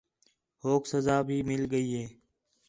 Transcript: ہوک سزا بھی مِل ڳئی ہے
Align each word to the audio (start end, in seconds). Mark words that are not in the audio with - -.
ہوک 0.63 0.83
سزا 0.91 1.17
بھی 1.27 1.37
مِل 1.49 1.61
ڳئی 1.71 1.87
ہے 1.95 2.05